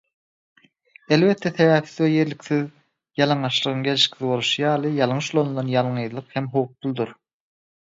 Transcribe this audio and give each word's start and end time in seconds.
Elbetde 1.17 1.51
sebäpsiz 1.59 1.99
we 2.03 2.07
ýerliksiz 2.13 2.63
ýalaňaçlygyň 3.23 3.85
gelşiksiz 3.89 4.25
boluşy 4.31 4.65
ýaly 4.67 4.93
ýalňyş 5.03 5.31
ulanylan 5.37 5.73
ýalňyzlyk 5.77 6.35
hem 6.39 6.51
howpludyr. 6.59 7.17